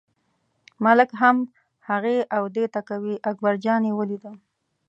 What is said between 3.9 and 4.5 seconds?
ولیده.